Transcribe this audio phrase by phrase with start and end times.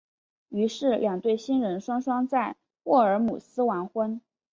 [0.49, 2.55] 于是两对新人双双在
[2.85, 4.19] 沃尔姆斯完婚。